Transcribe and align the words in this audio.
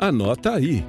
Anota 0.00 0.54
aí. 0.54 0.84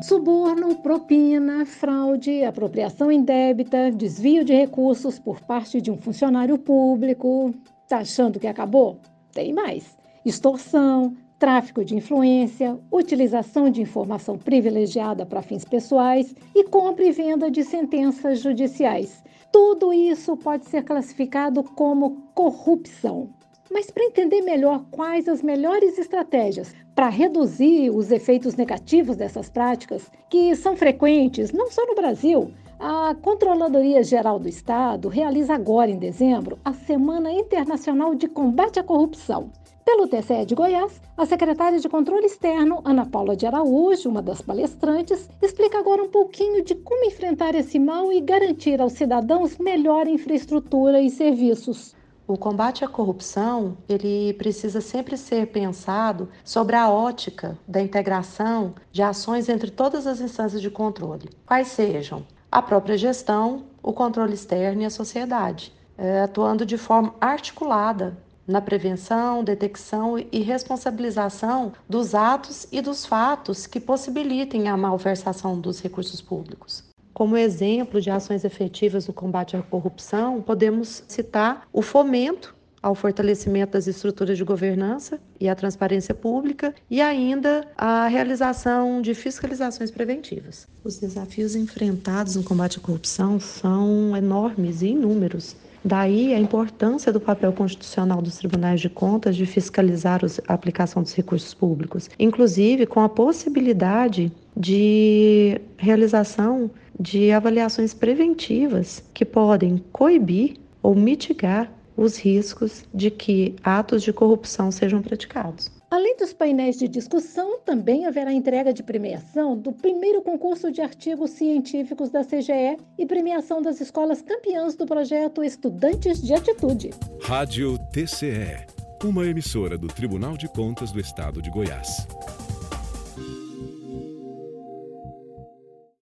Suborno, 0.00 0.76
propina, 0.76 1.66
fraude, 1.66 2.44
apropriação 2.44 3.10
indébita, 3.10 3.90
desvio 3.90 4.44
de 4.44 4.54
recursos 4.54 5.18
por 5.18 5.40
parte 5.40 5.80
de 5.80 5.90
um 5.90 5.96
funcionário 5.96 6.56
público. 6.56 7.52
Tá 7.88 7.98
achando 7.98 8.38
que 8.38 8.46
acabou? 8.46 9.00
Tem 9.32 9.52
mais. 9.52 9.96
Extorsão, 10.24 11.16
tráfico 11.36 11.84
de 11.84 11.96
influência, 11.96 12.78
utilização 12.92 13.68
de 13.68 13.82
informação 13.82 14.38
privilegiada 14.38 15.26
para 15.26 15.42
fins 15.42 15.64
pessoais 15.64 16.32
e 16.54 16.62
compra 16.62 17.04
e 17.06 17.10
venda 17.10 17.50
de 17.50 17.64
sentenças 17.64 18.38
judiciais. 18.38 19.20
Tudo 19.50 19.92
isso 19.92 20.36
pode 20.36 20.66
ser 20.66 20.84
classificado 20.84 21.64
como 21.64 22.22
corrupção. 22.34 23.30
Mas 23.70 23.90
para 23.90 24.04
entender 24.04 24.42
melhor 24.42 24.84
quais 24.90 25.28
as 25.28 25.42
melhores 25.42 25.98
estratégias 25.98 26.74
para 26.94 27.08
reduzir 27.08 27.90
os 27.90 28.12
efeitos 28.12 28.54
negativos 28.54 29.16
dessas 29.16 29.48
práticas, 29.48 30.10
que 30.28 30.54
são 30.54 30.76
frequentes 30.76 31.52
não 31.52 31.70
só 31.70 31.84
no 31.86 31.94
Brasil, 31.94 32.52
a 32.78 33.14
Controladoria 33.14 34.02
Geral 34.02 34.38
do 34.38 34.48
Estado 34.48 35.08
realiza 35.08 35.54
agora, 35.54 35.90
em 35.90 35.98
dezembro, 35.98 36.58
a 36.64 36.72
Semana 36.72 37.32
Internacional 37.32 38.14
de 38.14 38.28
Combate 38.28 38.78
à 38.78 38.82
Corrupção. 38.82 39.50
Pelo 39.84 40.08
TCE 40.08 40.44
de 40.44 40.54
Goiás, 40.54 41.00
a 41.16 41.24
secretária 41.24 41.78
de 41.78 41.88
Controle 41.88 42.26
Externo, 42.26 42.80
Ana 42.84 43.06
Paula 43.06 43.36
de 43.36 43.46
Araújo, 43.46 44.08
uma 44.08 44.22
das 44.22 44.42
palestrantes, 44.42 45.28
explica 45.42 45.78
agora 45.78 46.02
um 46.02 46.08
pouquinho 46.08 46.64
de 46.64 46.74
como 46.74 47.04
enfrentar 47.04 47.54
esse 47.54 47.78
mal 47.78 48.12
e 48.12 48.20
garantir 48.20 48.80
aos 48.80 48.94
cidadãos 48.94 49.56
melhor 49.58 50.06
infraestrutura 50.08 51.00
e 51.00 51.10
serviços. 51.10 51.94
O 52.26 52.38
combate 52.38 52.82
à 52.82 52.88
corrupção, 52.88 53.76
ele 53.86 54.32
precisa 54.34 54.80
sempre 54.80 55.14
ser 55.14 55.48
pensado 55.48 56.30
sobre 56.42 56.74
a 56.74 56.88
ótica 56.88 57.58
da 57.68 57.82
integração 57.82 58.74
de 58.90 59.02
ações 59.02 59.50
entre 59.50 59.70
todas 59.70 60.06
as 60.06 60.22
instâncias 60.22 60.62
de 60.62 60.70
controle, 60.70 61.28
quais 61.44 61.68
sejam 61.68 62.24
a 62.50 62.62
própria 62.62 62.96
gestão, 62.96 63.64
o 63.82 63.92
controle 63.92 64.32
externo 64.32 64.80
e 64.80 64.84
a 64.86 64.90
sociedade, 64.90 65.70
é, 65.98 66.22
atuando 66.22 66.64
de 66.64 66.78
forma 66.78 67.14
articulada 67.20 68.16
na 68.46 68.60
prevenção, 68.60 69.44
detecção 69.44 70.18
e 70.18 70.40
responsabilização 70.40 71.72
dos 71.86 72.14
atos 72.14 72.66
e 72.72 72.80
dos 72.80 73.04
fatos 73.04 73.66
que 73.66 73.80
possibilitem 73.80 74.68
a 74.68 74.76
malversação 74.78 75.60
dos 75.60 75.80
recursos 75.80 76.22
públicos. 76.22 76.84
Como 77.14 77.36
exemplo 77.36 78.00
de 78.00 78.10
ações 78.10 78.44
efetivas 78.44 79.06
no 79.06 79.14
combate 79.14 79.56
à 79.56 79.62
corrupção, 79.62 80.42
podemos 80.42 81.04
citar 81.06 81.68
o 81.72 81.80
fomento 81.80 82.52
ao 82.82 82.94
fortalecimento 82.94 83.72
das 83.74 83.86
estruturas 83.86 84.36
de 84.36 84.42
governança 84.44 85.20
e 85.40 85.48
à 85.48 85.54
transparência 85.54 86.12
pública 86.12 86.74
e 86.90 87.00
ainda 87.00 87.66
a 87.78 88.08
realização 88.08 89.00
de 89.00 89.14
fiscalizações 89.14 89.92
preventivas. 89.92 90.66
Os 90.82 90.98
desafios 90.98 91.54
enfrentados 91.54 92.34
no 92.34 92.42
combate 92.42 92.78
à 92.78 92.80
corrupção 92.82 93.38
são 93.38 94.14
enormes 94.16 94.82
e 94.82 94.88
inúmeros. 94.88 95.56
Daí 95.84 96.32
a 96.32 96.38
importância 96.38 97.12
do 97.12 97.20
papel 97.20 97.52
constitucional 97.52 98.22
dos 98.22 98.38
tribunais 98.38 98.80
de 98.80 98.88
contas 98.88 99.36
de 99.36 99.44
fiscalizar 99.44 100.22
a 100.48 100.54
aplicação 100.54 101.02
dos 101.02 101.12
recursos 101.12 101.52
públicos, 101.52 102.08
inclusive 102.18 102.86
com 102.86 103.00
a 103.00 103.08
possibilidade 103.08 104.32
de 104.56 105.60
realização 105.76 106.70
de 106.98 107.30
avaliações 107.32 107.92
preventivas 107.92 109.04
que 109.12 109.26
podem 109.26 109.84
coibir 109.92 110.54
ou 110.82 110.94
mitigar 110.94 111.70
os 111.96 112.16
riscos 112.16 112.84
de 112.94 113.10
que 113.10 113.54
atos 113.62 114.02
de 114.02 114.12
corrupção 114.12 114.70
sejam 114.70 115.02
praticados. 115.02 115.70
Além 115.94 116.16
dos 116.16 116.32
painéis 116.32 116.76
de 116.76 116.88
discussão, 116.88 117.60
também 117.60 118.04
haverá 118.04 118.32
entrega 118.32 118.74
de 118.74 118.82
premiação 118.82 119.56
do 119.56 119.70
primeiro 119.70 120.20
concurso 120.22 120.72
de 120.72 120.80
artigos 120.80 121.30
científicos 121.30 122.10
da 122.10 122.24
CGE 122.24 122.76
e 122.98 123.06
premiação 123.06 123.62
das 123.62 123.80
escolas 123.80 124.20
campeãs 124.20 124.74
do 124.74 124.86
projeto 124.86 125.44
Estudantes 125.44 126.20
de 126.20 126.34
Atitude. 126.34 126.90
Rádio 127.22 127.78
TCE, 127.92 128.66
uma 129.04 129.24
emissora 129.24 129.78
do 129.78 129.86
Tribunal 129.86 130.36
de 130.36 130.48
Contas 130.48 130.90
do 130.90 130.98
Estado 130.98 131.40
de 131.40 131.48
Goiás. 131.48 132.08